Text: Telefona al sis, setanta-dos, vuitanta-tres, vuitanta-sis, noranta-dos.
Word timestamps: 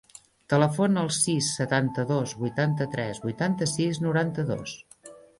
Telefona 0.51 1.01
al 1.07 1.09
sis, 1.17 1.49
setanta-dos, 1.57 2.33
vuitanta-tres, 2.43 3.19
vuitanta-sis, 3.25 4.01
noranta-dos. 4.07 4.73